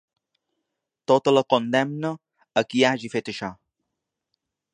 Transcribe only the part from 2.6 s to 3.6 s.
a qui hagi fet això.